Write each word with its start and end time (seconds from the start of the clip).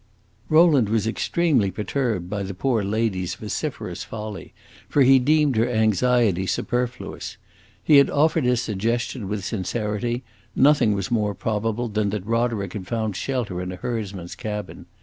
Rowland 0.49 0.89
was 0.89 1.05
extremely 1.05 1.69
perturbed 1.69 2.27
by 2.27 2.41
the 2.41 2.55
poor 2.55 2.83
lady's 2.83 3.35
vociferous 3.35 4.03
folly, 4.03 4.51
for 4.89 5.03
he 5.03 5.19
deemed 5.19 5.55
her 5.57 5.69
anxiety 5.69 6.47
superfluous. 6.47 7.37
He 7.83 7.97
had 7.97 8.09
offered 8.09 8.43
his 8.45 8.63
suggestion 8.63 9.29
with 9.29 9.45
sincerity; 9.45 10.23
nothing 10.55 10.93
was 10.93 11.11
more 11.11 11.35
probable 11.35 11.87
than 11.87 12.09
that 12.09 12.25
Roderick 12.25 12.73
had 12.73 12.87
found 12.87 13.15
shelter 13.15 13.61
in 13.61 13.71
a 13.71 13.75
herdsman's 13.75 14.33
cabin. 14.33 14.87